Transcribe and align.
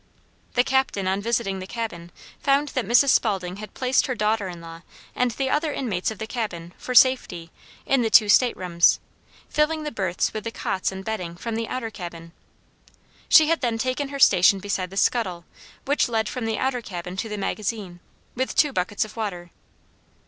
The 0.55 0.63
captain 0.63 1.07
on 1.07 1.21
visiting 1.21 1.59
the 1.59 1.67
cabin, 1.67 2.09
found 2.39 2.69
that 2.69 2.87
Mrs. 2.87 3.09
Spalding 3.09 3.57
had 3.57 3.75
placed 3.75 4.07
her 4.07 4.15
daughter 4.15 4.47
in 4.47 4.59
law 4.59 4.81
and 5.15 5.29
the 5.29 5.51
other 5.51 5.71
inmates 5.71 6.09
of 6.09 6.17
the 6.17 6.25
cabin, 6.25 6.73
for 6.79 6.95
safety, 6.95 7.51
in 7.85 8.01
the 8.01 8.09
two 8.09 8.27
state 8.27 8.57
rooms, 8.57 8.99
filling 9.47 9.83
the 9.83 9.91
berths 9.91 10.33
with 10.33 10.43
the 10.43 10.49
cots 10.49 10.91
and 10.91 11.05
bedding 11.05 11.35
from 11.35 11.53
the 11.53 11.67
outer 11.67 11.91
cabin. 11.91 12.31
She 13.29 13.49
had 13.49 13.61
then 13.61 13.77
taken 13.77 14.09
her 14.09 14.17
station 14.17 14.57
beside 14.57 14.89
the 14.89 14.97
scuttle, 14.97 15.45
which 15.85 16.09
led 16.09 16.27
from 16.27 16.45
the 16.45 16.57
outer 16.57 16.81
cabin 16.81 17.15
to 17.17 17.29
the 17.29 17.37
magazine, 17.37 17.99
with 18.33 18.55
two 18.55 18.73
buckets 18.73 19.05
of 19.05 19.15
water. 19.15 19.51